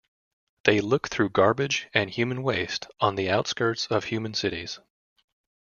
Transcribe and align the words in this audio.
They 0.63 0.81
look 0.81 1.09
through 1.09 1.29
garbage 1.29 1.87
and 1.93 2.09
human 2.09 2.41
waste 2.41 2.87
on 2.99 3.13
the 3.13 3.29
outskirts 3.29 3.85
of 3.85 4.05
human 4.05 4.33
cities. 4.33 4.79